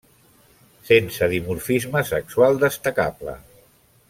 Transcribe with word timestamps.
Sense 0.87 1.29
dimorfisme 1.33 2.03
sexual 2.13 2.61
destacable. 2.67 3.39